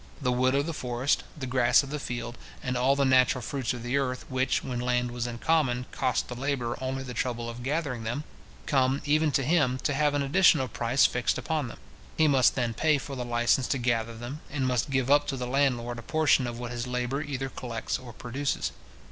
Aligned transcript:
The 0.19 0.31
wood 0.31 0.55
of 0.55 0.65
the 0.65 0.73
forest, 0.73 1.21
the 1.37 1.45
grass 1.45 1.83
of 1.83 1.91
the 1.91 1.99
field, 1.99 2.35
and 2.63 2.75
all 2.75 2.95
the 2.95 3.05
natural 3.05 3.43
fruits 3.43 3.71
of 3.71 3.83
the 3.83 3.97
earth, 3.97 4.25
which, 4.29 4.63
when 4.63 4.79
land 4.79 5.11
was 5.11 5.27
in 5.27 5.37
common, 5.37 5.85
cost 5.91 6.27
the 6.27 6.33
labourer 6.33 6.75
only 6.81 7.03
the 7.03 7.13
trouble 7.13 7.47
of 7.47 7.61
gathering 7.61 8.03
them, 8.03 8.23
come, 8.65 9.03
even 9.05 9.31
to 9.33 9.43
him, 9.43 9.77
to 9.83 9.93
have 9.93 10.15
an 10.15 10.23
additional 10.23 10.67
price 10.67 11.05
fixed 11.05 11.37
upon 11.37 11.67
them. 11.67 11.77
He 12.17 12.27
must 12.27 12.55
then 12.55 12.73
pay 12.73 12.97
for 12.97 13.15
the 13.15 13.23
licence 13.23 13.67
to 13.67 13.77
gather 13.77 14.15
them, 14.17 14.39
and 14.49 14.65
must 14.65 14.89
give 14.89 15.11
up 15.11 15.27
to 15.27 15.37
the 15.37 15.45
landlord 15.45 15.99
a 15.99 16.01
portion 16.01 16.47
of 16.47 16.57
what 16.57 16.71
his 16.71 16.87
labour 16.87 17.21
either 17.21 17.49
collects 17.49 17.99
or 17.99 18.11
produces. 18.11 18.71